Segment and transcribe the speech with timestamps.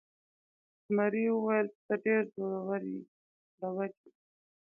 [0.85, 3.01] زمري وویل چې ته ډیر زړور یې.